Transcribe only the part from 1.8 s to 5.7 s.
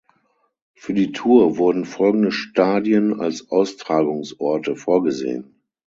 folgende Stadien als Austragungsorte vorgesehen.